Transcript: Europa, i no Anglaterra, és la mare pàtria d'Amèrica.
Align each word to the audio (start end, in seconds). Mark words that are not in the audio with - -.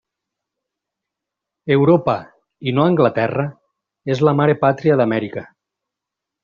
Europa, 1.75 2.15
i 2.71 2.75
no 2.79 2.87
Anglaterra, 2.93 3.47
és 4.15 4.27
la 4.29 4.35
mare 4.43 4.59
pàtria 4.67 5.01
d'Amèrica. 5.03 5.51